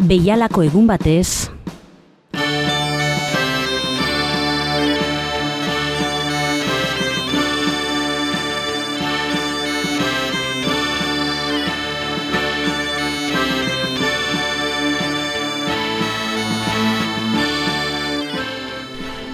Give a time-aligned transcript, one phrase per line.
[0.00, 1.50] Beialako egun batez,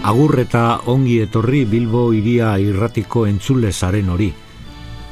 [0.07, 4.29] Agur eta ongi etorri Bilbo iria irratiko entzule zaren hori.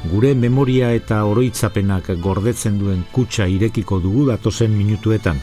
[0.05, 5.39] Gure memoria eta oroitzapenak gordetzen duen kutsa irekiko dugu datozen minutuetan.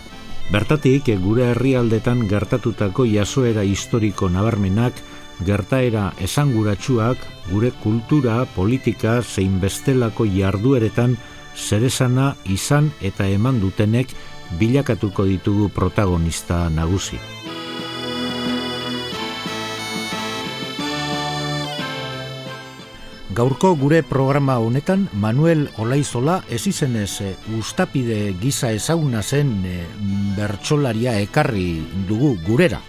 [0.52, 4.94] Bertatik, gure herrialdetan gertatutako jasoera historiko nabarmenak,
[5.42, 7.18] gertaera esanguratsuak,
[7.50, 11.16] gure kultura, politika, zein bestelako jardueretan,
[11.56, 14.14] zeresana izan eta eman dutenek
[14.60, 17.18] bilakatuko ditugu protagonista nagusi.
[23.32, 29.76] Gaurko gure programa honetan Manuel Olaizola ez izenez e, ustapide giza ezaguna zen e,
[30.36, 32.82] bertsolaria ekarri dugu gurera.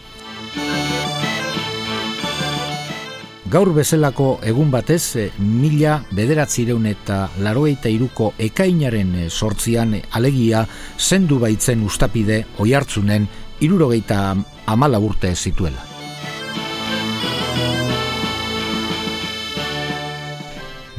[3.54, 10.66] Gaur bezalako egun batez, e, mila bederatzireun eta laroeita iruko ekainaren sortzian alegia
[11.00, 13.32] zendu baitzen ustapide oiartzunen
[13.64, 14.22] irurogeita
[14.68, 15.93] amala urte zituela.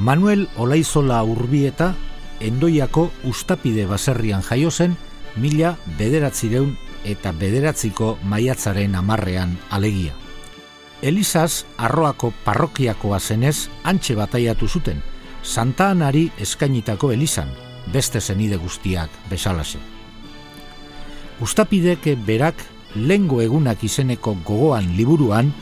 [0.05, 1.95] Manuel Olaizola Urbieta
[2.45, 4.99] endoiako ustapide baserrian jaio zen
[5.41, 6.75] mila bederatzireun
[7.09, 10.13] eta bederatziko maiatzaren amarrean alegia.
[11.01, 15.01] Elizaz arroako parrokiakoa zenez antxe bataiatu zuten,
[15.43, 17.49] Santa Anari eskainitako Elizan,
[17.89, 19.81] beste zenide guztiak besalase.
[21.41, 22.61] Ustapideke berak
[22.95, 25.55] lengo egunak izeneko gogoan liburuan,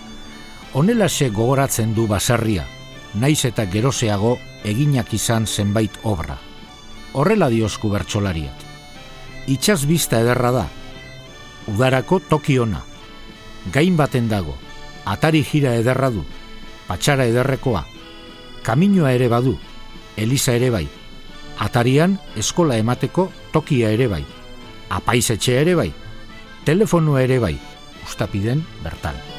[0.74, 2.66] onelase gogoratzen du baserria,
[3.14, 6.38] naiz eta geroseago eginak izan zenbait obra.
[7.12, 8.56] Horrela diosku bertsolariak.
[9.52, 10.66] Itxaz bizta ederra da.
[11.68, 12.82] Udarako tokiona.
[13.72, 14.56] Gain baten dago.
[15.04, 16.24] Atari jira ederra du.
[16.86, 17.84] Patxara ederrekoa.
[18.62, 19.56] Kaminoa ere badu.
[20.16, 20.86] Eliza ere bai.
[21.58, 24.24] Atarian eskola emateko tokia ere bai.
[24.90, 25.90] Apaizetxe ere bai.
[26.64, 27.56] Telefonua ere bai.
[28.06, 29.31] Ustapiden bertan.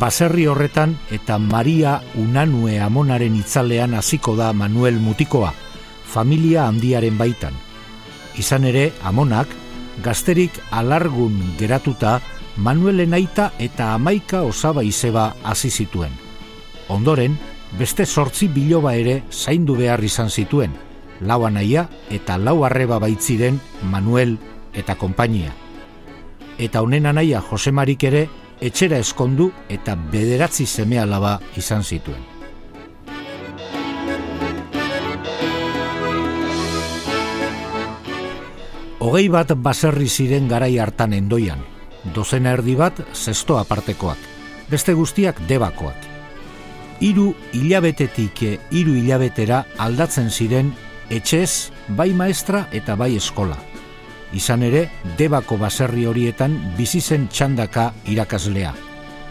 [0.00, 5.52] Baserri horretan eta Maria Unanue Amonaren itzalean hasiko da Manuel Mutikoa,
[6.04, 7.54] familia handiaren baitan.
[8.38, 9.48] Izan ere, Amonak,
[10.02, 12.20] gazterik alargun geratuta,
[12.56, 16.12] Manuelen aita eta amaika osaba izeba hasi zituen.
[16.88, 17.38] Ondoren,
[17.78, 20.70] beste sortzi biloba ere zaindu behar izan zituen,
[21.20, 24.38] lau anaia eta lau arreba baitziren Manuel
[24.74, 25.52] eta konpainia.
[26.58, 28.28] Eta honen anaia Josemarik ere
[28.60, 32.22] etxera eskondu eta bederatzi seme alaba izan zituen.
[39.04, 41.60] Hogei bat baserri ziren garai hartan endoian,
[42.14, 44.18] dozena erdi bat zesto apartekoak,
[44.70, 46.08] beste guztiak debakoak.
[47.04, 48.40] Hiru hilabetetik
[48.72, 50.72] hiru hilabetera aldatzen ziren
[51.10, 53.58] etxez bai maestra eta bai eskola
[54.34, 58.74] izan ere debako baserri horietan bizi zen txandaka irakaslea.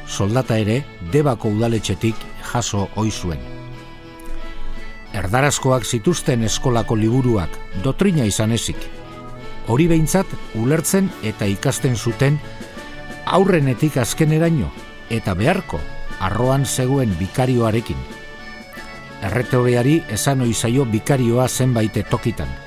[0.07, 2.15] Soldata ere debako udaletxetik
[2.51, 3.43] jaso ohi zuen.
[5.13, 8.79] Erdarazkoak zituzten eskolako liburuak dotrina izan ezik.
[9.67, 10.27] Hori behintzat
[10.59, 12.39] ulertzen eta ikasten zuten
[13.25, 14.71] aurrenetik azkeneraino
[15.13, 15.79] eta beharko
[16.19, 17.99] arroan zegoen bikarioarekin.
[19.23, 22.62] Erretoreari esan oizaio bikarioa zenbaite tokitan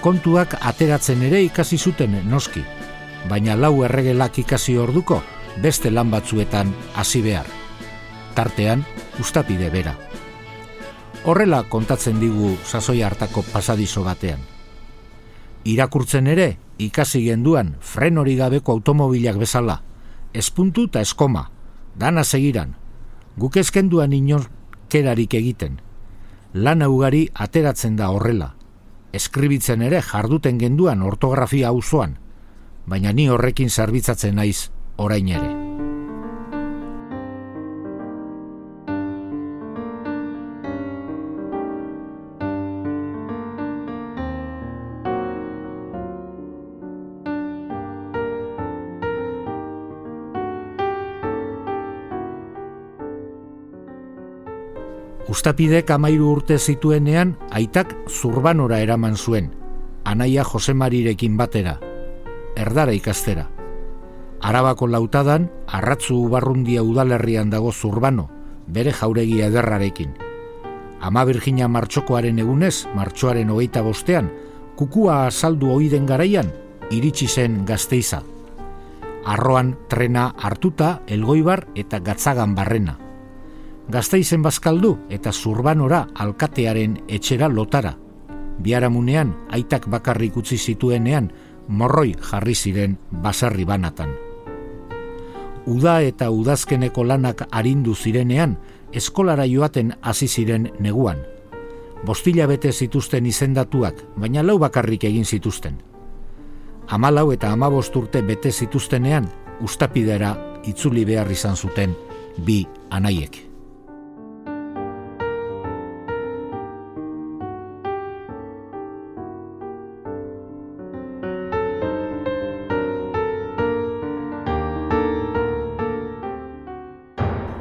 [0.00, 2.62] kontuak ateratzen ere ikasi zuten noski,
[3.28, 5.20] baina lau erregelak ikasi orduko
[5.60, 7.46] beste lan batzuetan hasi behar.
[8.34, 8.84] Tartean,
[9.20, 9.96] ustapide bera.
[11.24, 14.40] Horrela kontatzen digu sasoi hartako pasadizo batean.
[15.68, 19.82] Irakurtzen ere, ikasi genduan fren hori gabeko automobilak bezala,
[20.32, 21.50] espuntu eta eskoma,
[21.98, 22.72] dana segiran,
[23.36, 24.48] guk ezkenduan inor
[24.88, 25.82] kerarik egiten.
[26.54, 28.54] Lan ugari ateratzen da horrela,
[29.12, 32.18] eskribitzen ere jarduten genduan ortografia auzoan,
[32.86, 35.59] baina ni horrekin zerbitzatzen naiz orain ere.
[55.28, 59.50] Ustapidek amairu urte zituenean, aitak zurbanora eraman zuen,
[60.04, 61.76] anaia Josemarirekin batera,
[62.56, 63.48] erdara ikastera.
[64.40, 68.30] Arabako lautadan, arratzu barrundia udalerrian dago zurbano,
[68.66, 70.16] bere jauregia ederrarekin.
[71.00, 74.30] Ama Virginia martxokoaren egunez, martxoaren hogeita bostean,
[74.76, 76.48] kukua azaldu oiden garaian,
[76.90, 78.22] iritsi zen gazteiza.
[79.28, 82.96] Arroan trena hartuta, elgoibar eta gatzagan barrena.
[83.90, 87.96] Gazteizen bazkaldu eta zurbanora alkatearen etxera lotara.
[88.62, 91.30] Biaramunean, aitak bakarrik utzi zituenean,
[91.66, 94.12] morroi jarri ziren basarri banatan.
[95.66, 98.56] Uda eta udazkeneko lanak arindu zirenean,
[98.92, 101.26] eskolara joaten hasi ziren neguan.
[102.06, 105.82] Bostila bete zituzten izendatuak, baina lau bakarrik egin zituzten.
[106.88, 109.26] Amalau eta amabost urte bete zituztenean,
[109.60, 111.96] ustapidera itzuli behar izan zuten
[112.38, 113.49] bi anaiek.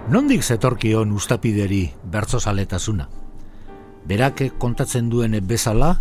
[0.09, 3.03] Nondik zetorkion ustapideri bertzozaletasuna?
[4.09, 5.91] Berak kontatzen duen bezala,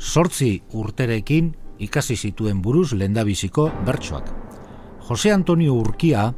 [0.00, 1.50] sortzi urterekin
[1.84, 4.32] ikasi zituen buruz lendabiziko bertsoak.
[5.10, 6.30] Jose Antonio Urkia,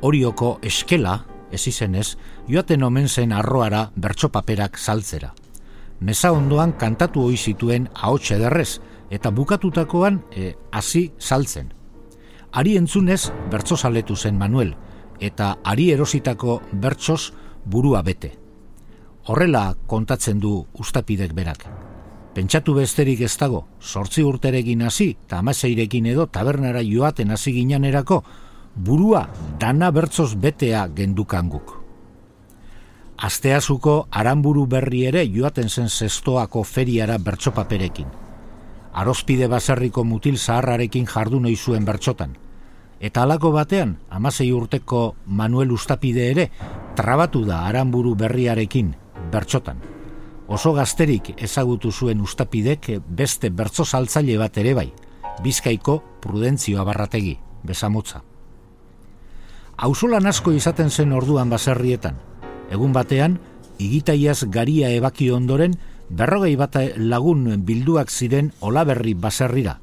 [0.00, 1.18] orioko eskela,
[1.52, 2.16] ez izenez,
[2.48, 5.34] joaten omen zen arroara bertsopaperak saltzera.
[6.00, 8.80] Meza ondoan kantatu hoi zituen ahots ederrez,
[9.10, 11.74] eta bukatutakoan e, hasi saltzen.
[12.52, 14.78] Ari entzunez bertsozaletu zen Manuel,
[15.20, 17.32] eta ari erositako bertsos
[17.64, 18.32] burua bete.
[19.28, 21.66] Horrela kontatzen du ustapidek berak.
[22.34, 28.22] Pentsatu besterik ez dago, sortzi urterekin hasi eta amaseirekin edo tabernara joaten hasi ginanerako,
[28.76, 29.26] burua
[29.58, 31.74] dana bertsos betea gendukanguk.
[33.18, 38.06] Asteazuko aranburu berri ere joaten zen zestoako feriara bertsopaperekin.
[38.92, 42.36] Arospide baserriko mutil zaharrarekin jardun zuen bertsotan–
[43.00, 46.48] Eta alako batean, amasei urteko Manuel Ustapide ere,
[46.98, 48.94] trabatu da aranburu berriarekin,
[49.30, 49.78] bertxotan.
[50.48, 54.88] Oso gazterik ezagutu zuen Ustapidek beste bertso saltzaile bat ere bai,
[55.44, 58.24] bizkaiko prudentzioa barrategi, besamutza.
[59.78, 62.18] Auzolan asko izaten zen orduan baserrietan.
[62.74, 63.38] Egun batean,
[63.78, 65.78] igitaiaz garia ebaki ondoren,
[66.10, 69.78] berrogei bat lagun bilduak ziren olaberri baserrira.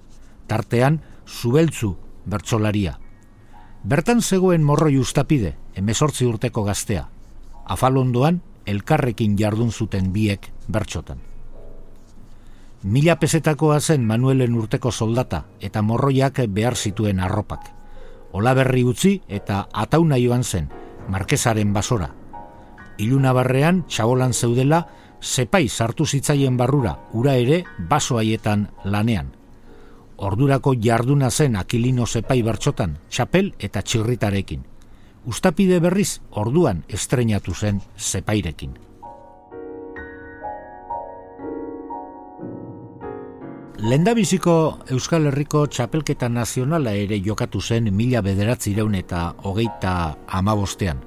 [0.52, 1.96] Tartean, zubeltzu
[2.26, 3.05] bertsolaria.
[3.86, 7.04] Bertan zegoen morro justapide, emezortzi urteko gaztea.
[7.70, 11.20] Afalondoan, elkarrekin jardun zuten biek bertxotan.
[12.82, 17.70] Mila pesetakoa zen Manuelen urteko soldata eta morroiak behar zituen arropak.
[18.34, 20.72] Ola berri utzi eta atauna joan zen,
[21.08, 22.10] markezaren basora.
[22.98, 24.88] Iluna barrean, txabolan zeudela,
[25.22, 29.34] zepai sartu zitzaien barrura, ura ere, basoaietan lanean
[30.18, 34.64] ordurako jarduna zen akilino zepai bertxotan, txapel eta txirritarekin.
[35.26, 38.76] Ustapide berriz orduan estrenatu zen zepairekin.
[43.86, 51.04] Lendabiziko Euskal Herriko txapelketa nazionala ere jokatu zen mila bederatzireun eta hogeita amabostean.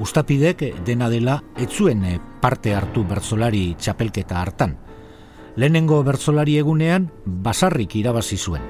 [0.00, 2.02] Ustapidek dena dela etzuen
[2.40, 4.76] parte hartu bertzolari txapelketa hartan
[5.56, 8.62] lehenengo bertzolari egunean basarrik irabazi zuen.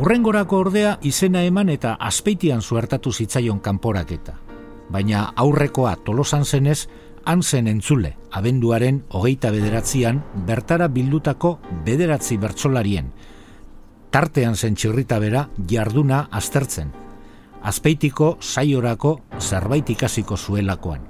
[0.00, 4.34] Urrengorako ordea izena eman eta azpeitian zuertatu zitzaion kanporaketa.
[4.92, 6.88] Baina aurrekoa tolosan zenez,
[7.24, 13.10] han zen entzule, abenduaren hogeita bederatzian, bertara bildutako bederatzi bertsolarien.
[14.10, 16.92] Tartean zen txirrita bera, jarduna aztertzen.
[17.62, 21.02] Azpeitiko saiorako zerbait ikasiko zuelakoan.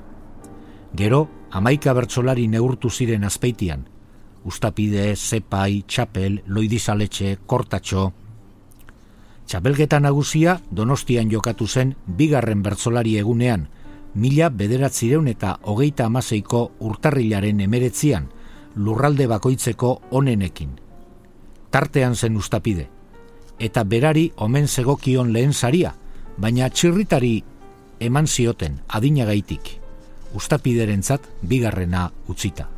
[0.96, 3.84] Gero, amaika bertsolari neurtu ziren azpeitian,
[4.46, 8.12] Ustapide, Zepai, Txapel, Loidizaletxe, Kortatxo.
[9.46, 13.66] Txapelgeta nagusia donostian jokatu zen bigarren bertzolari egunean,
[14.14, 18.28] mila bederatzireun eta hogeita amaseiko urtarrilaren emeretzian,
[18.76, 20.78] lurralde bakoitzeko onenekin.
[21.74, 22.86] Tartean zen ustapide,
[23.58, 25.96] eta berari omen zegokion lehen saria,
[26.38, 27.34] baina txirritari
[27.98, 29.74] eman zioten adinagaitik,
[30.38, 32.75] ustapiderentzat bigarrena utzita.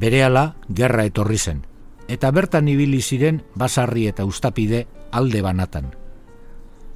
[0.00, 1.64] Berehala gerra etorri zen,
[2.08, 5.90] eta bertan ibili ziren basarri eta ustapide alde banatan.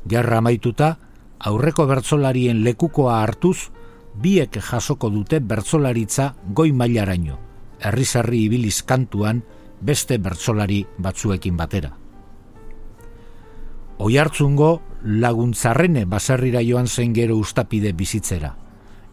[0.09, 0.95] Gerra amaituta,
[1.39, 3.69] aurreko bertsolarien lekukoa hartuz,
[4.15, 7.37] biek jasoko dute bertsolaritza goi mailaraino,
[7.81, 9.43] herrizarri ibiliz kantuan
[9.81, 11.93] beste bertsolari batzuekin batera.
[13.99, 14.71] Oihartzungo
[15.05, 18.55] laguntzarrene baserrira joan zen gero ustapide bizitzera,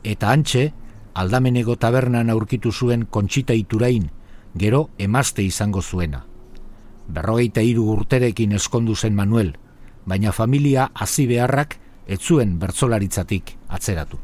[0.03, 0.71] eta antxe
[1.13, 4.09] aldamenego tabernan aurkitu zuen kontxita iturain,
[4.55, 6.25] gero emazte izango zuena.
[7.07, 9.55] Berrogeita hiru urterekin eskondu zen Manuel,
[10.05, 11.77] baina familia hasi beharrak
[12.07, 14.19] ez zuen bertsolaritzatik atzeratu.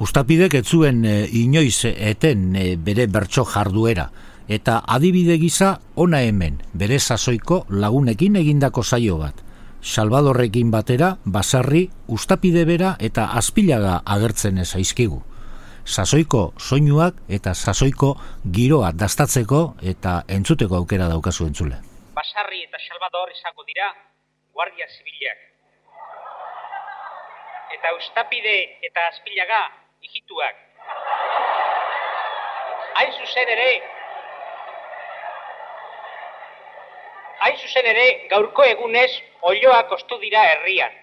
[0.00, 4.08] Ustapidek ez zuen e, inoiz eten e, bere bertso jarduera,
[4.48, 9.44] eta adibide gisa ona hemen, bere sasoiko lagunekin egindako saio bat.
[9.80, 15.22] Salvadorrekin batera, basarri, ustapide bera eta azpilaga agertzen ezaizkigu.
[15.88, 18.10] Sasoiko soinuak eta sasoiko
[18.52, 21.80] giroa dastatzeko eta entzuteko aukera daukazu entzule.
[22.14, 23.88] Basarri eta Salvador izango dira
[24.52, 25.46] guardia zibilak.
[27.78, 28.56] Eta ustapide
[28.90, 29.62] eta azpilaga
[30.04, 30.60] hijituak.
[33.00, 33.70] Hain zuzen ere,
[37.44, 39.10] hain zuzen ere, gaurko egunez,
[39.52, 40.98] olioak ostu dira herrian.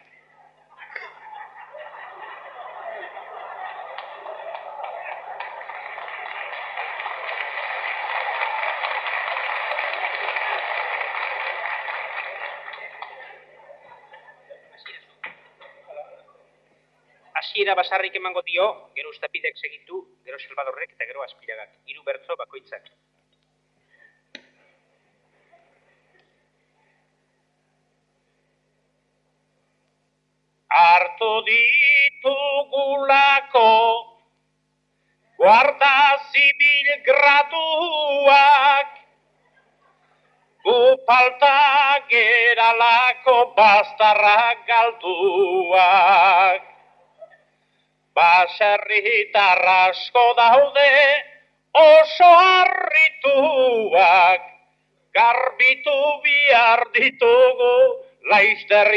[17.57, 18.65] hasiera basarrik emango dio,
[18.95, 21.71] gero ustapidek segitu, gero Salvadorrek eta gero aspiragak.
[21.89, 22.91] Hiru bertso bakoitzak.
[43.57, 46.61] Bastarrak galduak.
[48.13, 50.93] Baserritar asko daude
[51.73, 52.81] oso harrituak.
[55.17, 57.77] Garbitu bihar ditugu
[58.29, 58.93] laizter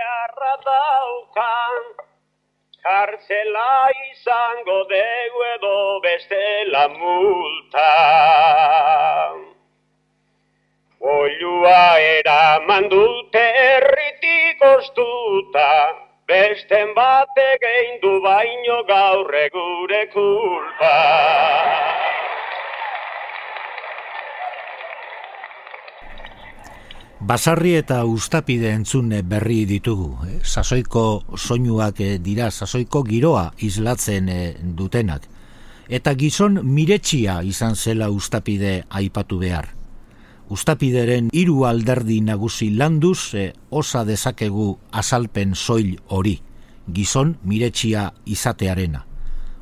[0.00, 1.82] beharra daukan.
[2.82, 7.92] Kartzela izango dugu edo bestela multa.
[11.00, 11.84] Oilua
[12.16, 15.70] eraman dute erritik ostuta
[16.28, 20.96] Besten bate gehindu baino gaurre gure kulpa
[27.20, 30.14] Basarri eta ustapide entzune berri ditugu.
[30.24, 30.38] Eh?
[30.40, 35.26] Sasoiko soinuak eh, dira, sasoiko giroa islatzen eh, dutenak.
[35.88, 39.68] Eta gizon miretsia izan zela ustapide aipatu behar.
[40.48, 43.34] Ustapideren hiru alderdi nagusi landuz
[43.70, 46.40] osa dezakegu azalpen soil hori,
[46.88, 49.04] gizon miretsia izatearena.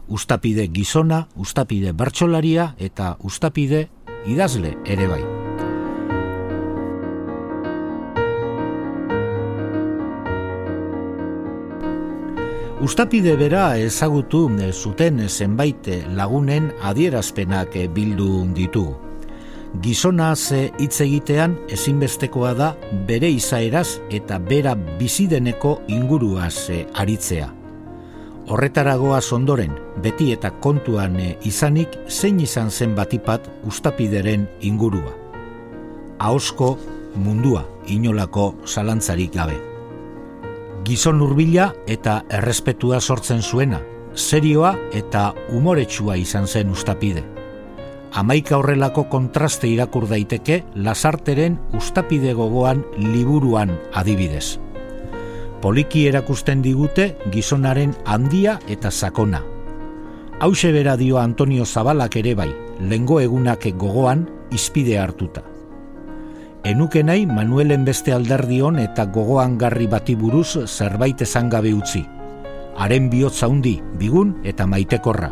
[0.07, 3.89] Ustapide gizona, ustapide bertsolaria eta ustapide
[4.27, 5.48] idazle ere bai.
[12.79, 18.95] Ustapide bera ezagutu zuten zenbait lagunen adierazpenak bildu ditu.
[19.83, 22.77] Gizonaz hitz egitean ezinbestekoa da
[23.09, 27.53] bere izaeraz eta bera bizideneko inguruaz aritzea.
[28.47, 35.17] Horretaragoa ondoren, beti eta kontuan izanik zein izan zen batipat ustapideren ingurua.
[36.21, 36.79] Ahosko
[37.17, 39.68] mundua inolako zalantzarik gabe
[40.89, 43.83] gizon urbila eta errespetua sortzen zuena,
[44.15, 47.25] serioa eta umoretsua izan zen ustapide.
[48.17, 54.57] Amaika horrelako kontraste irakur daiteke lasarteren ustapide gogoan liburuan adibidez.
[55.61, 59.43] Poliki erakusten digute gizonaren handia eta sakona.
[60.41, 62.49] Hauxe bera dio Antonio Zabalak ere bai,
[62.81, 64.25] lengo egunak gogoan
[64.57, 65.48] izpide hartuta
[66.65, 72.05] enuke nahi Manuelen beste alderdion eta gogoan garri bati buruz zerbait esan gabe utzi.
[72.79, 75.31] Haren bihotza hundi, bigun eta maitekorra.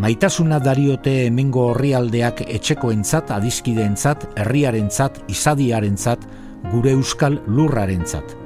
[0.00, 6.24] Maitasuna dariote hemengo horrialdeak etxekoentzat, adizkideentzat, herriarentzat, izadiarentzat,
[6.70, 8.36] gure euskal lurrarentzat.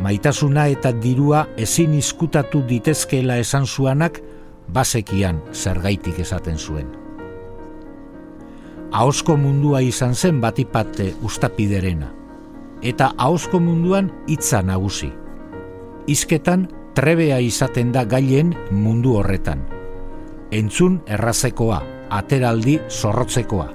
[0.00, 4.22] Maitasuna eta dirua ezin izkutatu ditezkeela esan zuanak,
[4.70, 6.99] basekian zergaitik esaten zuen
[8.92, 12.10] ahosko mundua izan zen batipate ustapiderena.
[12.82, 15.10] Eta ahosko munduan hitza nagusi.
[16.10, 19.62] Izketan trebea izaten da gailen mundu horretan.
[20.50, 23.68] Entzun errazekoa, ateraldi zorrotzekoa.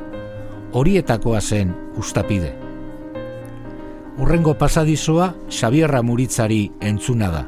[0.76, 2.56] Horietakoa zen ustapide.
[4.20, 7.46] Urrengo pasadizoa Xabierra Muritzari entzuna da.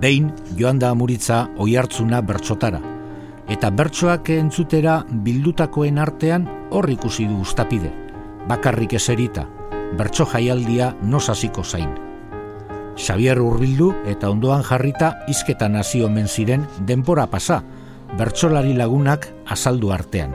[0.00, 2.97] Behin joan da Muritza oihartzuna bertsotara
[3.48, 7.90] eta bertsoak entzutera bildutakoen artean hor ikusi du ustapide,
[8.48, 9.46] bakarrik eserita,
[9.96, 11.94] bertso jaialdia nosasiko zain.
[12.98, 17.62] Xavier Urbildu eta ondoan jarrita izketan hasi omen ziren denpora pasa,
[18.18, 20.34] bertsolari lagunak azaldu artean.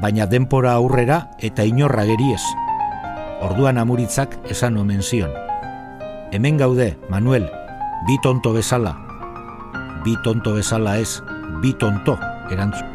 [0.00, 2.42] Baina denpora aurrera eta inorra geriez.
[3.42, 5.32] Orduan amuritzak esan omen zion.
[6.32, 7.50] Hemen gaude, Manuel,
[8.06, 8.94] bi tonto bezala.
[10.04, 11.20] Bi tonto bezala ez,
[11.66, 12.14] bi tonto,
[12.50, 12.86] erantzun.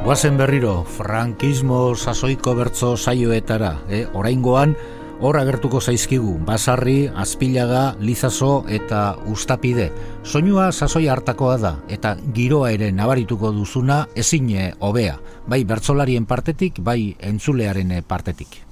[0.00, 4.06] Guazen berriro, frankismo sasoiko bertzo saioetara, eh?
[4.16, 4.72] oraingoan
[5.20, 9.90] hor agertuko zaizkigu, basarri, azpilaga, lizazo eta ustapide.
[10.24, 17.18] Soinua sasoi hartakoa da, eta giroa ere nabarituko duzuna ezine hobea, bai bertsolarien partetik, bai
[17.20, 18.62] entzulearen partetik.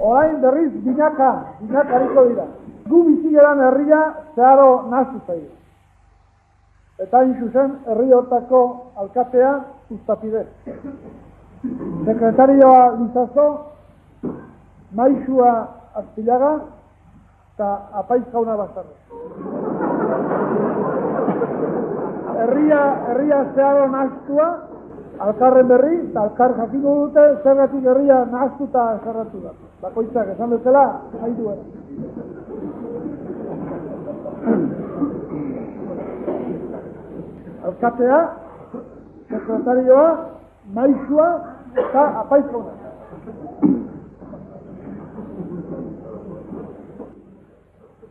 [0.00, 2.48] Orain berriz binaka, binaka dira.
[2.90, 4.00] Gu bizigeran herria
[4.34, 5.50] zeharo nazu zaio.
[7.00, 8.62] Eta hain zuzen, herri hortako
[9.02, 9.52] alkatea
[9.94, 10.44] ustapide.
[12.06, 13.46] Sekretarioa lizazo,
[14.96, 15.52] maixua
[16.02, 16.52] azpilaga,
[17.54, 17.70] eta
[18.02, 18.94] apaiz gauna bazarra.
[22.40, 22.82] Herria,
[23.12, 24.48] herria zeharo nahaztua,
[25.20, 29.52] alkarren berri, eta alkar jakingo dute, zergatik herria nahaztuta zerratu da.
[29.82, 30.86] Bakoitzak, esan dutela,
[31.20, 31.64] nahi duela.
[37.70, 38.20] Alkatea,
[39.28, 40.08] sekretarioa,
[40.74, 41.28] maizua
[41.76, 42.72] eta apaizkona.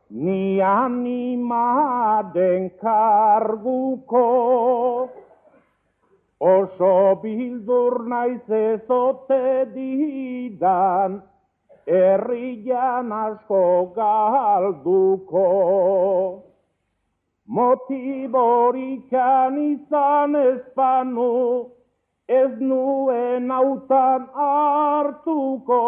[0.09, 4.25] ni anima den karguko,
[6.39, 11.21] oso bildur naiz ezote didan,
[11.87, 15.47] herrian asko galduko.
[17.47, 21.69] Motiborikan izan espanu,
[22.27, 25.81] ez nuen autan hartuko.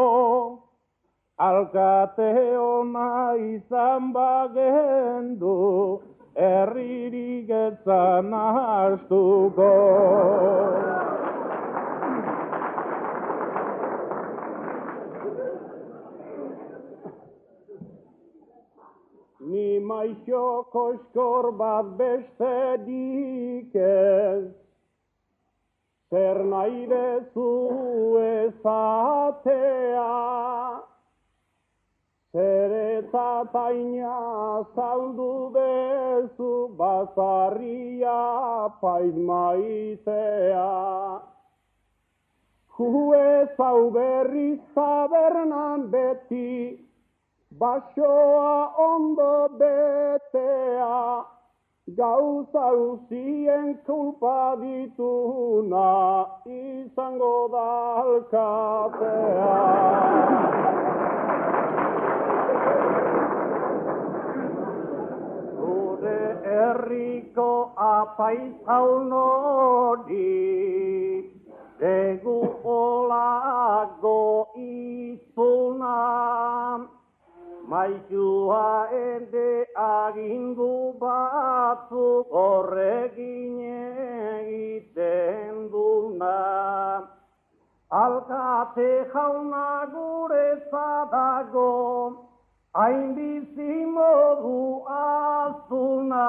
[1.38, 6.02] Alkate ona izan bagendu,
[6.40, 9.72] herririk etzan astuko.
[19.52, 24.46] Ni maixo koskor bat beste dikez,
[26.12, 27.50] zer nahi dezu
[28.30, 30.12] ezatea,
[32.34, 34.18] zer eta taina
[34.76, 38.20] zaldu dezu bazarria
[38.82, 40.68] paiz maitea.
[42.78, 46.80] Hue zau berri zabernan beti,
[47.60, 51.26] basoa ondo betea,
[51.98, 55.90] gauza uzien kulpa dituna,
[56.46, 57.68] izango da
[58.06, 59.58] alkatea.
[66.70, 70.22] Gure erriko apaiz hau nori,
[71.82, 76.88] egu olago izunan,
[77.70, 87.08] Maizua ende agindu batzuk horrekin egiten duna.
[87.92, 92.29] Alkate jauna gure zadago,
[92.76, 96.28] hain bizi modu azuna.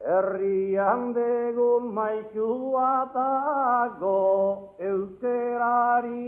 [0.00, 6.26] Herrian degun maizua dago, euskerari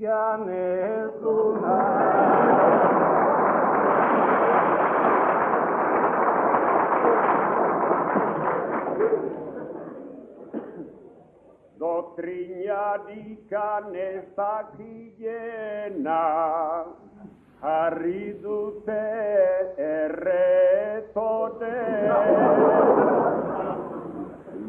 [0.00, 1.78] janezuna.
[11.78, 16.22] Dotrina dikan ez dakiena,
[17.64, 19.04] harri dute
[19.80, 21.72] erretode.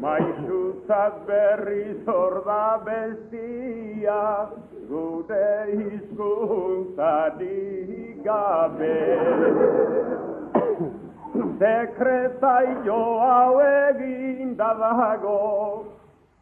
[0.00, 4.22] Maizuzat berri zorda bestia,
[4.88, 9.00] gure izkuntza digabe.
[11.60, 15.40] Sekretai hau egin da dago,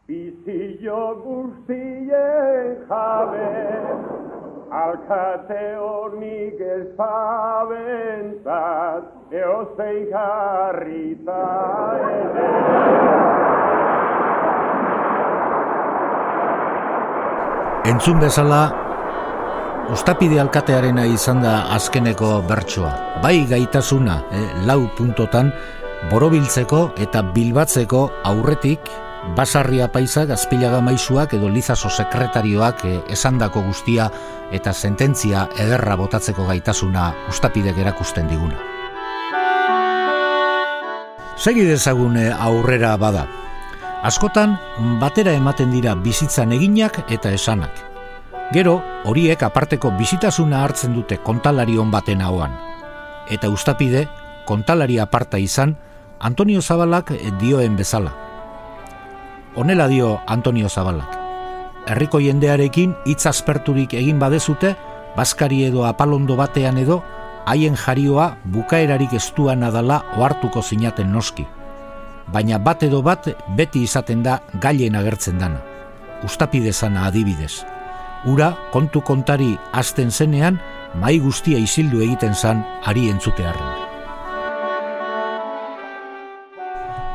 [0.06, 3.48] Bizio guztien jabe,
[4.74, 7.74] alkate hornik ezabentzat,
[9.30, 11.42] eozein jarrita
[12.10, 12.48] ere.
[17.94, 18.62] Entzun bezala,
[19.92, 23.20] Ostapide alkatearena izan da azkeneko bertsoa.
[23.20, 25.52] Bai gaitasuna, eh, lau puntotan,
[26.10, 28.80] borobiltzeko eta bilbatzeko aurretik
[29.32, 34.10] basarria paisak, azpilaga maisuak edo lizaso sekretarioak eh, esandako guztia
[34.52, 38.60] eta sententzia ederra botatzeko gaitasuna ustapidek erakusten diguna.
[41.37, 43.26] Segi dezagune aurrera bada.
[44.04, 44.54] Askotan
[45.00, 47.72] batera ematen dira bizitzan eginak eta esanak.
[48.52, 48.76] Gero,
[49.08, 52.52] horiek aparteko bizitasuna hartzen dute kontalari hon baten ahoan.
[53.32, 54.04] Eta ustapide,
[54.44, 55.74] kontalari aparta izan,
[56.20, 57.10] Antonio Zabalak
[57.40, 58.23] dioen bezala.
[59.56, 61.14] Honela dio Antonio Zabalak.
[61.86, 64.72] Herriko jendearekin hitz asperturik egin badezute,
[65.14, 67.02] baskari edo apalondo batean edo,
[67.46, 71.46] haien jarioa bukaerarik estuan adala ohartuko zinaten noski.
[72.32, 75.62] Baina bat edo bat beti izaten da gailen agertzen dana.
[76.24, 77.62] Ustapide zana adibidez.
[78.26, 80.58] Ura kontu kontari hasten zenean,
[80.98, 83.83] mai guztia isildu egiten zan ari entzutearren.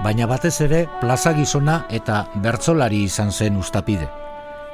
[0.04, 4.08] Baina batez ere plaza gizona eta bertsolari izan zen ustapide.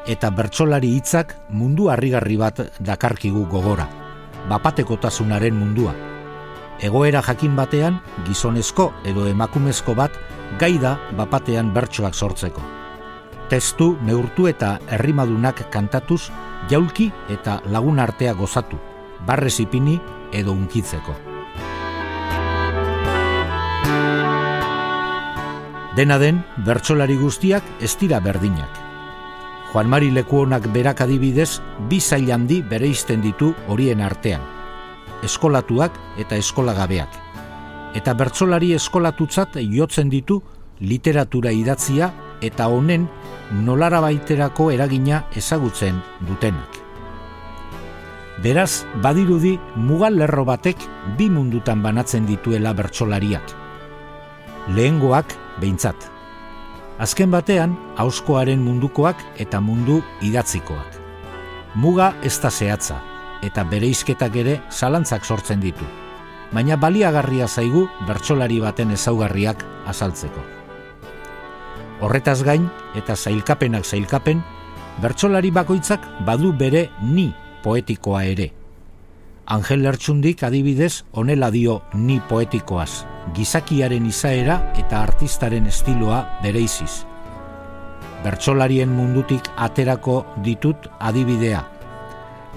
[0.05, 3.87] Eta bertsolari hitzak mundu harrigarri bat dakarkigu gogora,
[4.49, 5.95] bapatekotasunaren mundua.
[6.83, 10.13] Egoera jakin batean, gizonezko edo emakumezko bat
[10.59, 12.61] gai da bapatean bertsoak sortzeko.
[13.49, 16.29] Testu, neurtu eta herrimadunak kantatuz,
[16.69, 18.77] jaulki eta lagun artea gozatu,
[19.25, 19.99] barrez ipini
[20.33, 21.34] edo unkitzeko.
[25.95, 28.81] Dena den, bertsolari guztiak ez dira berdinak.
[29.71, 34.41] Juan Mari Lekuonak berak adibidez, bi zail handi bere izten ditu horien artean.
[35.23, 37.15] Eskolatuak eta eskolagabeak.
[37.95, 40.41] Eta bertsolari eskolatutzat jotzen ditu
[40.81, 42.11] literatura idatzia
[42.43, 43.07] eta honen
[43.63, 46.81] nolara baiterako eragina ezagutzen dutenak.
[48.43, 50.75] Beraz, badirudi mugal lerro batek
[51.17, 53.55] bi mundutan banatzen dituela bertsolariak.
[54.75, 55.95] Lehengoak behintzat.
[56.99, 60.99] Azken batean, hauskoaren mundukoak eta mundu idatzikoak.
[61.75, 63.01] Muga ez da zehatza,
[63.43, 65.85] eta bere izketak ere zalantzak sortzen ditu.
[66.55, 70.43] Baina baliagarria zaigu bertsolari baten ezaugarriak azaltzeko.
[71.99, 74.43] Horretaz gain, eta zailkapenak zailkapen,
[75.01, 78.51] bertsolari bakoitzak badu bere ni poetikoa ere.
[79.45, 87.05] Angel Lertxundik adibidez onela dio ni poetikoaz, gizakiaren izaera eta artistaren estiloa bereiziz.
[88.23, 91.63] Bertsolarien mundutik aterako ditut adibidea.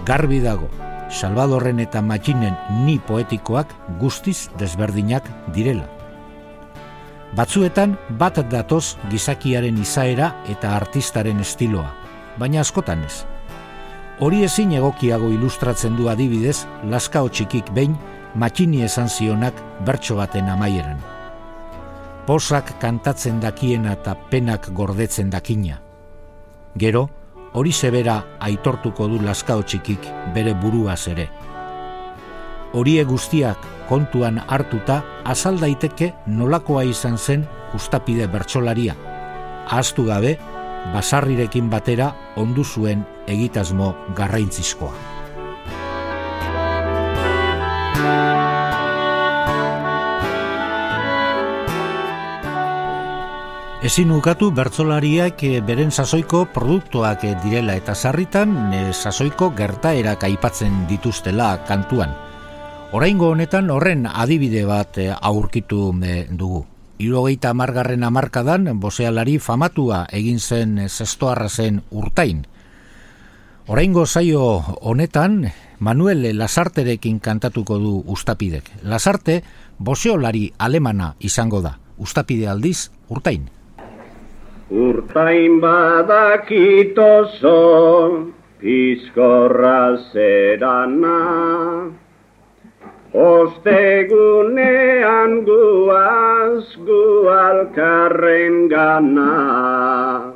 [0.06, 0.68] Garbi dago,
[1.08, 5.86] Salvadorren eta Matxinen ni poetikoak guztiz desberdinak direla.
[7.36, 11.90] Batzuetan bat datoz gizakiaren izaera eta artistaren estiloa,
[12.38, 13.24] baina askotan ez.
[14.20, 17.96] Hori ezin egokiago ilustratzen du adibidez, laskao txikik behin
[18.34, 19.54] matxini esan zionak
[19.86, 20.98] bertso baten amaieran.
[22.26, 25.80] Posak kantatzen dakiena eta penak gordetzen dakina.
[26.76, 27.08] Gero,
[27.52, 31.28] hori zebera aitortuko du laskao txikik bere buruaz ere.
[32.76, 38.94] Horie guztiak kontuan hartuta azal daiteke nolakoa izan zen ustapide bertsolaria.
[39.68, 40.36] Ahaztu gabe,
[40.92, 45.17] basarrirekin batera ondu zuen egitasmo garraintzizkoa.
[53.88, 60.82] Ezin ukatu bertzolariak eh, beren sasoiko produktuak eh, direla eta sarritan e, sasoiko gertaerak aipatzen
[60.90, 62.12] dituztela kantuan.
[62.92, 65.94] Oraingo honetan horren adibide bat aurkitu
[66.36, 66.66] dugu.
[67.00, 72.44] Irogeita amargarren amarkadan, bosealari famatua egin zen zestoarra zen urtain.
[73.72, 75.46] Oraingo zaio honetan,
[75.78, 78.68] Manuel Lasarterekin kantatuko du ustapidek.
[78.82, 79.42] Lasarte,
[79.78, 81.78] boseolari alemana izango da.
[81.96, 83.48] Ustapide aldiz, urtain.
[84.70, 87.52] Urtain badakitozo
[88.60, 91.18] pizkorra zerana
[93.14, 94.52] Ostegunean
[95.46, 100.34] guaz gu alkarren gana.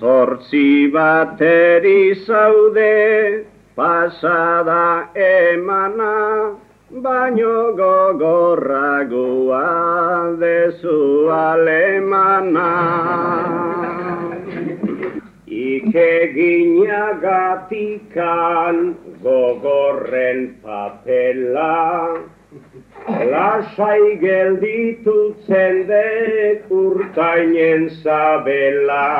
[0.00, 3.44] Zortzi bateri zaude
[3.76, 6.56] pasada emana
[6.90, 9.60] baino gogorragoa
[10.38, 12.70] dezu alemana.
[15.48, 16.32] Ike
[17.20, 22.22] gatikan gogorren papela,
[23.08, 29.10] lasai gelditu zendek urtainen zabela.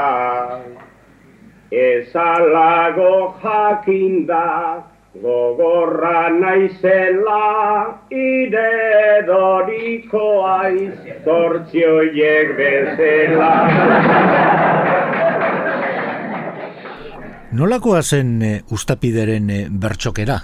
[1.72, 4.84] Ez alago jakinda
[5.22, 10.92] Gogorra naizela ire doriko aiz
[11.24, 13.52] Zortzioiek bezela
[17.56, 20.36] Nolakoa zen e, ustapideren e, bertxokera?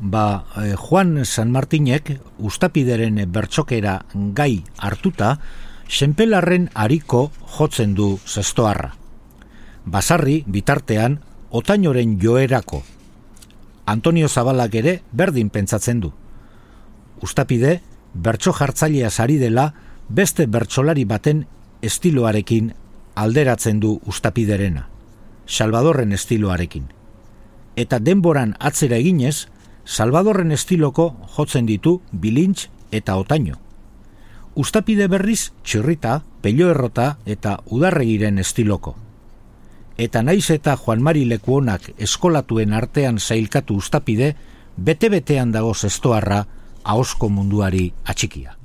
[0.00, 0.24] Ba,
[0.60, 3.94] e, Juan San Martinek ustapideren bertxokera
[4.36, 5.38] gai hartuta,
[5.88, 8.90] senpelarren hariko jotzen du zestoarra.
[9.86, 11.16] Basarri, bitartean,
[11.54, 12.82] otainoren joerako.
[13.86, 16.12] Antonio Zabalak ere berdin pentsatzen du.
[17.22, 17.80] Ustapide,
[18.14, 19.72] bertso jartzailea sari dela,
[20.08, 21.44] beste bertsolari baten
[21.82, 22.72] estiloarekin
[23.14, 24.88] alderatzen du ustapiderena.
[25.46, 26.88] Salvadorren estiloarekin.
[27.76, 29.48] Eta denboran atzera eginez,
[29.84, 33.58] Salvadorren estiloko jotzen ditu bilintz eta otaino.
[34.54, 38.94] Ustapide berriz txirrita, pello errota eta udarregiren estiloko.
[39.96, 44.34] Eta naiz eta Juan Mari Lekuonak eskolatuen artean zailkatu ustapide,
[44.76, 46.44] bete-betean dago zestoarra
[46.82, 48.56] ahosko munduari atxikia.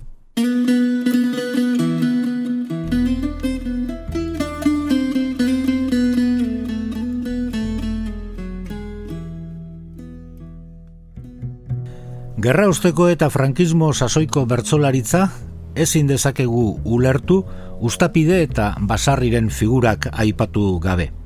[12.39, 15.27] Gerra usteko eta frankismo sasoiko bertzolaritza
[15.75, 17.43] ezin dezakegu ulertu
[17.79, 21.18] ustapide eta basarriren figurak aipatu gabe.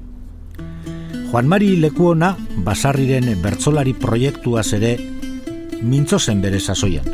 [1.34, 4.92] Juan Mari Lekuona basarriren bertzolari proiektuaz ere
[5.82, 7.08] mintzo zen bere sasoian.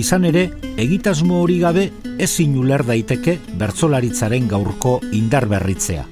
[0.00, 0.46] Izan ere,
[0.80, 1.84] egitasmo hori gabe
[2.16, 6.06] ezin uler daiteke bertzolaritzaren gaurko indar berritzea.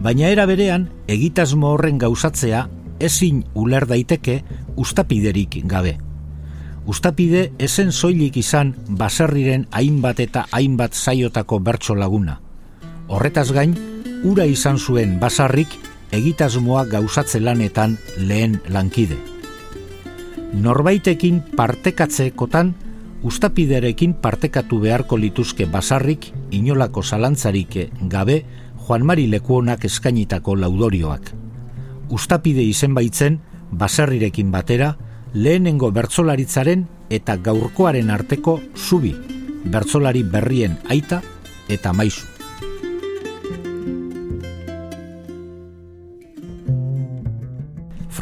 [0.00, 2.64] Baina era berean, egitasmo horren gauzatzea
[2.96, 4.40] ezin uler daiteke
[4.80, 5.98] ustapiderik gabe.
[6.88, 12.40] Ustapide esen soilik izan baserriren hainbat eta hainbat zaiotako bertso laguna.
[13.08, 13.76] Horretaz gain,
[14.24, 15.76] ura izan zuen basarrik
[16.14, 19.16] egitasmoa gauzatze lanetan lehen lankide.
[20.54, 22.74] Norbaitekin partekatzeekotan,
[23.22, 28.44] ustapiderekin partekatu beharko lituzke basarrik inolako zalantzarik gabe
[28.86, 31.32] Juan Mari Lekuonak eskainitako laudorioak.
[32.12, 33.40] Ustapide izen baitzen,
[33.72, 34.92] baserrirekin batera,
[35.32, 39.14] lehenengo bertsolaritzaren eta gaurkoaren arteko zubi,
[39.64, 41.22] bertsolari berrien aita
[41.68, 42.33] eta maizu.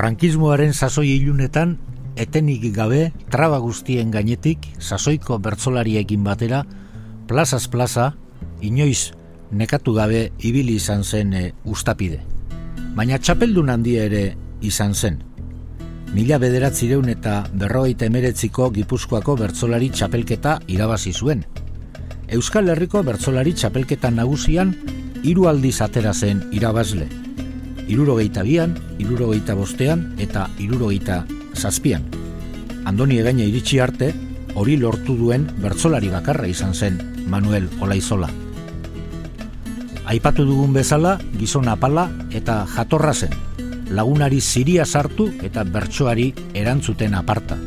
[0.02, 1.76] Frankismoaren sasoi ilunetan,
[2.18, 6.64] etenik gabe, traba guztien gainetik, sasoiko bertsolariekin batera,
[7.30, 8.08] plazaz plaza,
[8.66, 9.12] inoiz
[9.54, 12.18] nekatu gabe ibili izan zen e, ustapide.
[12.98, 14.24] Baina txapeldun handia ere
[14.58, 15.22] izan zen,
[16.10, 21.46] mila bederatzireun eta berrogeita emeretziko gipuzkoako bertzolari txapelketa irabazi zuen.
[22.26, 24.74] Euskal Herriko bertzolari txapelketa nagusian
[25.22, 27.21] hiru aldiz atera zen irabazle.
[27.92, 32.06] Irurogeita bian, irurogeita bostean eta irurogeita zazpian.
[32.88, 34.14] Andoni egaina iritsi arte,
[34.56, 36.96] hori lortu duen bertzolari bakarra izan zen
[37.28, 38.30] Manuel Olaizola.
[40.08, 43.36] Aipatu dugun bezala, gizon apala eta jatorra zen,
[43.92, 47.60] lagunari ziria sartu eta bertsoari erantzuten aparta.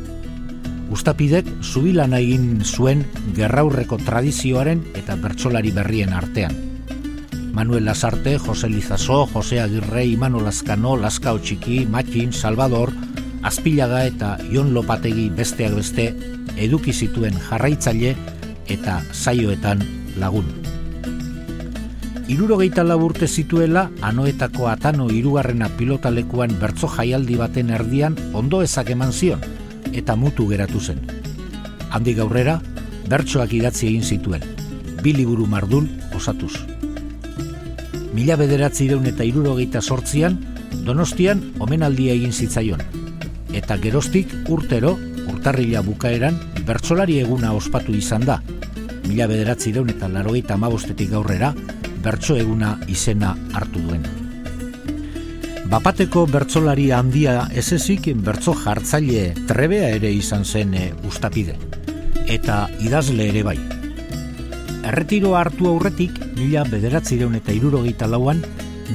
[0.89, 3.05] Ustapidek zubilan egin zuen
[3.37, 6.64] gerraurreko tradizioaren eta bertsolari berrien artean.
[7.55, 12.91] Manuel Lasarte, Jose Lizaso, Jose Agirre, Imano Lazkano, Lazkao Txiki, Matxin, Salvador,
[13.43, 16.11] Azpilaga eta Ion Lopategi besteak beste
[16.59, 18.15] eduki zituen jarraitzaile
[18.67, 19.87] eta zaioetan
[20.19, 20.51] lagun
[22.27, 29.41] irurogeita laburte zituela anoetako atano irugarrena pilotalekuan bertzo jaialdi baten erdian ondo ezak eman zion,
[29.93, 31.05] eta mutu geratu zen.
[31.91, 32.59] Handi gaurrera,
[33.09, 34.47] bertsoak idatzi egin zituen,
[35.03, 36.74] bi liburu mardul osatuz.
[38.15, 40.37] Mila bederatzi deun eta irurogeita sortzian,
[40.87, 42.79] donostian omenaldia egin zitzaion,
[43.51, 44.93] eta gerostik urtero,
[45.27, 48.39] urtarrila bukaeran, bertsolari eguna ospatu izan da,
[49.03, 51.51] mila bederatzi deun eta larogeita amabostetik gaurrera,
[52.05, 54.07] bertso eguna izena hartu duen.
[55.67, 61.59] Bapateko bertsolari handia ezezik bertso jartzaile trebea ere izan zen e, ustapide,
[62.31, 63.59] eta idazle ere bai.
[64.85, 68.43] Erretiro hartu aurretik, mila bederatzi deun eta irurogeita lauan,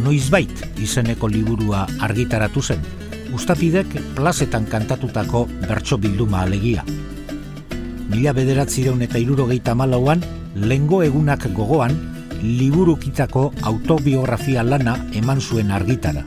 [0.04, 2.84] noizbait izeneko liburua argitaratu zen,
[3.34, 6.84] ustapidek plazetan kantatutako bertso bilduma alegia.
[8.10, 10.22] Mila bederatzi deun eta irurogeita malauan,
[10.54, 11.98] lengo egunak gogoan,
[12.42, 16.22] liburukitako autobiografia lana eman zuen argitara.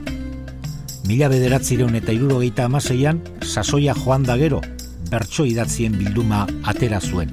[1.08, 4.60] Mila bederatzireun eta irurogeita amaseian, sasoia joan da gero,
[5.08, 7.32] bertso idatzien bilduma atera zuen.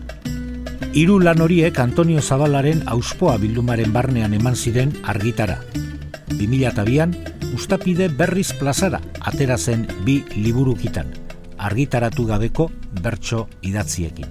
[0.92, 5.62] Hiru lan horiek Antonio Zabalaren auspoa bildumaren barnean eman ziren argitara.
[6.36, 7.14] 2002an,
[7.56, 11.08] ustapide berriz plazara atera zen bi liburukitan,
[11.56, 12.68] argitaratu gabeko
[13.00, 14.28] bertso idatziekin.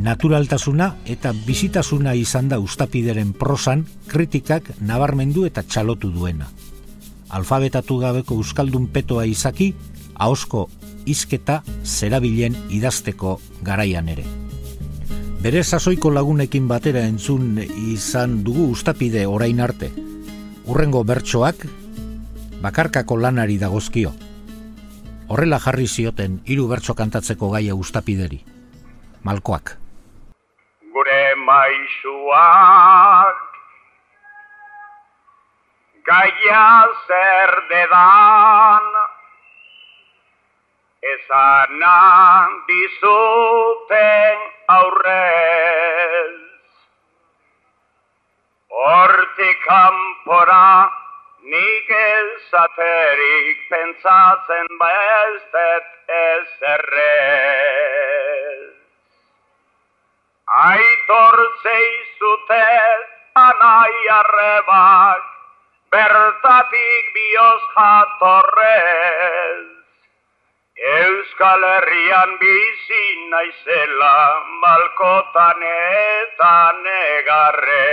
[0.00, 6.48] Naturaltasuna eta bizitasuna izan da ustapideren prosan kritikak nabarmendu eta txalotu duena.
[7.28, 9.74] Alfabetatu gabeko euskaldun petoa izaki,
[10.16, 10.70] ahosko
[11.04, 14.39] izketa zerabilen idazteko garaian ere.
[15.40, 19.88] Bere sasoiko lagunekin batera entzun izan dugu ustapide orain arte.
[20.68, 21.62] Urrengo bertsoak
[22.60, 24.12] bakarkako lanari dagozkio.
[25.32, 28.42] Horrela jarri zioten hiru bertso kantatzeko gaia ustapideri.
[29.24, 29.72] Malkoak.
[30.92, 33.40] Gure maisuak
[36.10, 36.66] gaia
[37.08, 38.92] zer dedan
[41.02, 46.40] ezanan dizuten aurrez.
[48.68, 50.92] Hortik kanpora
[51.42, 55.86] nik ezaterik pentsatzen baestet
[56.20, 57.50] ezerrez.
[60.50, 65.22] Aitor zeizutet anai arrebak,
[65.90, 69.79] bertatik bioz jatorrez.
[70.80, 74.16] Euskal Herrian bizi naizela
[74.62, 77.88] balkotan eta negarre.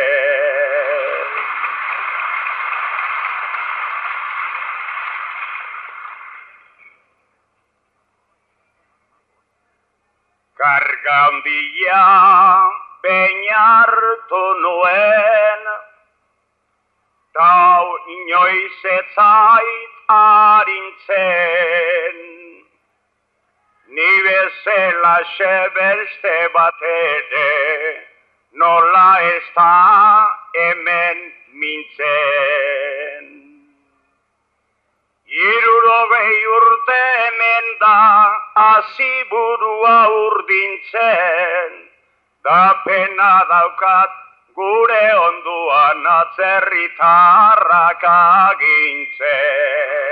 [10.55, 12.05] Karga handia
[13.03, 15.63] beinartu nuen,
[17.37, 22.17] Tau inoiz etzait harintzen.
[23.97, 24.09] Ni
[24.67, 27.51] bezela xebeste bat ere,
[28.59, 29.75] nola ez da
[30.55, 31.17] hemen
[31.59, 33.25] mintzen.
[35.27, 37.99] Iruro behi urte hemen da,
[38.65, 41.71] aziburua urdintzen,
[42.43, 44.11] da pena daukat
[44.55, 50.06] gure onduan atzerritarrak agintzen.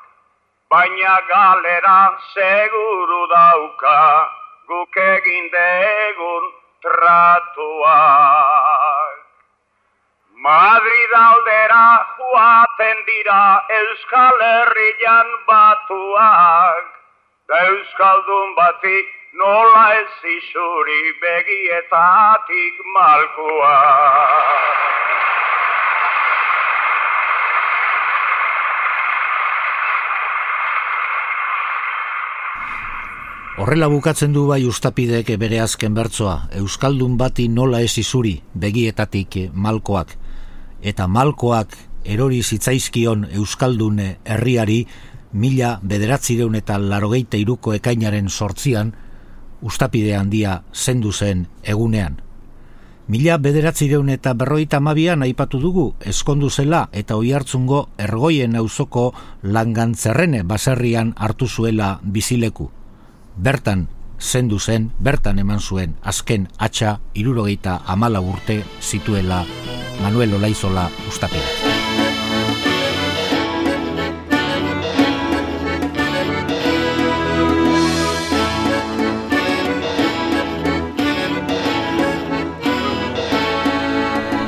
[0.70, 2.00] baina galera
[2.34, 4.00] seguru dauka
[4.68, 6.44] guk egin degun
[6.82, 8.38] tratuak.
[10.46, 13.44] Madrid aldera joaten dira
[13.80, 16.84] Euskal Herrian batuak.
[17.62, 23.76] Euskaldun batik nola ez izuri begietatik malkua.
[33.58, 40.14] Horrela bukatzen du bai ustapidek bere azken bertsoa, Euskaldun bati nola ez izuri begietatik malkoak,
[40.80, 44.84] eta malkoak erori zitzaizkion Euskaldun herriari
[45.32, 48.94] mila bederatzireun eta larogeite iruko ekainaren sortzian,
[49.62, 52.22] ustapide handia zendu zen egunean.
[53.08, 60.42] Mila bederatzireun eta berroita mabian aipatu dugu, eskondu zela eta oi hartzungo ergoien auzoko langantzerrene
[60.42, 62.68] baserrian hartu zuela bizileku.
[63.36, 63.88] Bertan,
[64.20, 69.44] zendu zen, bertan eman zuen, azken atxa irurogeita amala urte zituela
[70.02, 72.67] Manuel Olaizola ustapide.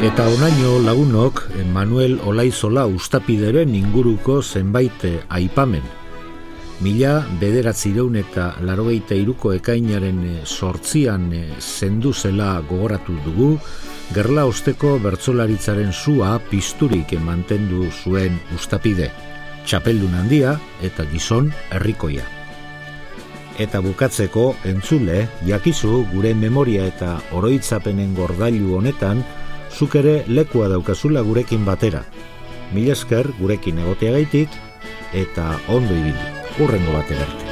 [0.01, 1.43] Eta onaino lagunok
[1.75, 5.83] Manuel Olaizola ustapideren inguruko zenbait aipamen.
[6.81, 11.27] Mila bederatzireun eta larogeita iruko ekainaren sortzian
[11.61, 13.49] zendu zela gogoratu dugu,
[14.17, 19.11] gerla osteko bertzolaritzaren zua pizturik mantendu zuen ustapide,
[19.67, 22.25] txapeldun handia eta gizon herrikoia.
[23.61, 29.21] Eta bukatzeko entzule, jakizu gure memoria eta oroitzapenen gordailu honetan,
[29.71, 32.05] zuk ere lekua daukazula gurekin batera.
[32.75, 34.59] Mil esker gurekin egoteagaitik
[35.13, 36.29] eta ondo ibili.
[36.61, 37.51] Urrengo batera arte.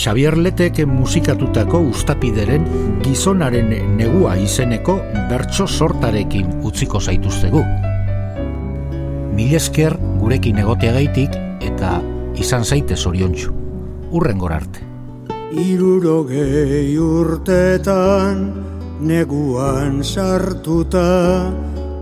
[0.00, 2.64] Xavier Letek musikatutako ustapideren
[3.04, 3.68] gizonaren
[3.98, 4.96] negua izeneko
[5.28, 7.60] bertso sortarekin utziko zaituztegu.
[9.40, 11.32] Milesker gurekin egoteagaitik
[11.64, 12.04] eta
[12.36, 13.48] izan zaite zoriontsu.
[14.12, 14.84] Urren arte.
[15.56, 18.52] Irurogei urtetan
[19.00, 21.48] neguan sartuta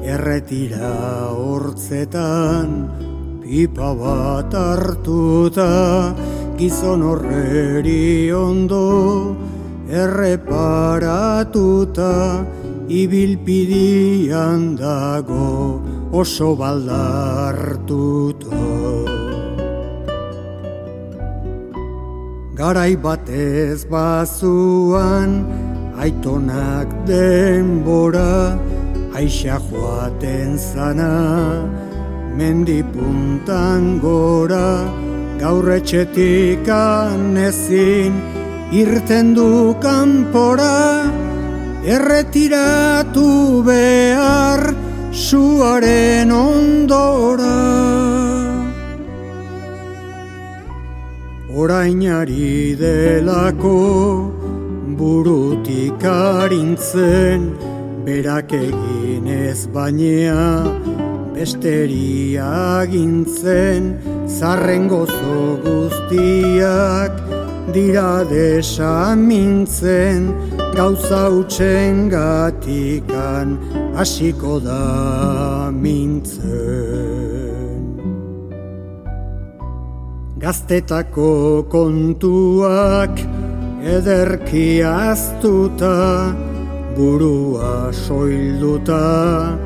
[0.03, 2.91] erretira hortzetan
[3.45, 5.71] pipa bat hartuta
[6.59, 9.37] gizon horreri ondo
[9.87, 12.43] erreparatuta
[12.89, 18.49] ibilpidian dago oso baldartuta.
[22.59, 25.47] Garai batez bazuan
[25.99, 28.59] aitonak denbora
[29.15, 31.15] aixa joaten zana
[32.39, 34.91] mendipuntan gora
[35.39, 36.67] gaur etxetik
[37.49, 38.13] ezin
[38.73, 41.07] irten du kanpora
[41.95, 44.88] erretiratu behar
[45.19, 47.57] suaren ondora.
[51.59, 53.79] Orainari delako
[54.99, 57.51] burutik arintzen
[58.07, 60.47] berak egin ez bainea
[61.35, 63.83] besteria gintzen
[64.39, 67.08] zarren gozo guztiak
[67.73, 70.21] dira desamintzen
[70.77, 73.59] gauza utxen gatikan
[73.97, 76.49] hasiko da mintzen.
[80.39, 83.15] Gaztetako kontuak
[83.83, 85.97] ederki aztuta,
[86.97, 89.59] burua soilduta,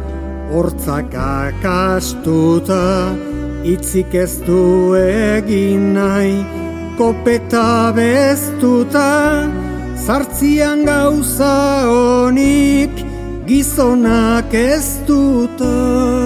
[0.53, 2.83] hortzak akastuta,
[3.65, 6.62] itzik ez du egin nahi,
[6.99, 9.49] kopeta beztuta,
[10.07, 11.55] zartzian gauza
[11.89, 12.95] honik
[13.47, 16.22] gizonak ez duta.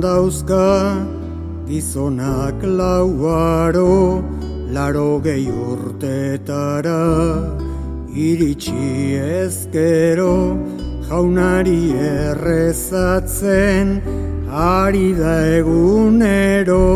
[0.00, 0.66] Dauzka
[1.68, 4.22] gizonak lauaro
[4.76, 7.02] laro gehi urtetara
[8.26, 10.34] iritsi ezkero
[11.08, 13.86] jaunari errezatzen
[14.70, 16.86] ari da egunero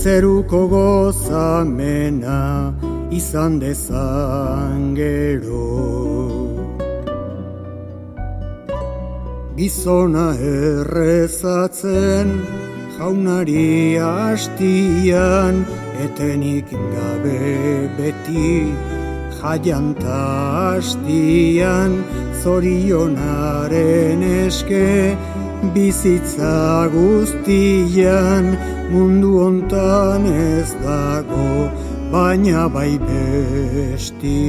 [0.00, 2.40] zeruko gozamena
[3.10, 6.31] izan dezan gero.
[9.62, 12.30] Gizona errezatzen
[12.98, 15.60] jaunari hastian
[16.04, 17.44] etenik gabe
[17.98, 18.50] beti
[19.38, 20.18] jaianta
[20.56, 21.94] hastian
[22.42, 24.90] zorionaren eske
[25.78, 26.58] bizitza
[26.98, 28.44] guztian
[28.90, 31.50] mundu hontan ez dago
[32.10, 34.42] baina bai bestian.